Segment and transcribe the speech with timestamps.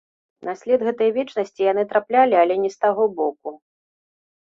[0.47, 3.49] На след гэтай вечнасці яны траплялі, але не з таго боку.